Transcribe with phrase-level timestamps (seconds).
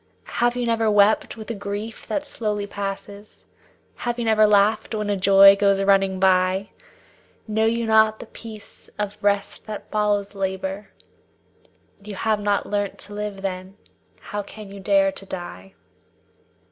[0.41, 3.45] Have you never wept with a grief that slowly passes;
[3.97, 6.69] Have you never laughed when a joy goes running by?
[7.47, 10.89] Know you not the peace of rest that follows labor?
[12.03, 13.77] You have not learnt to live then;
[14.19, 15.75] how can you dare to die?